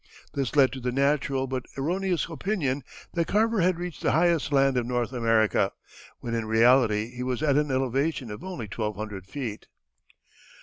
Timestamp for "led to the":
0.55-0.91